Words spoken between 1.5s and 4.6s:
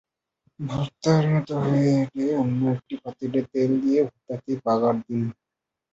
হয়ে এলে অন্য একটি পাতিলে তেল দিয়ে ভর্তাটি